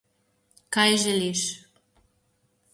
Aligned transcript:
Kaj 0.77 0.87
želiš? 1.05 1.45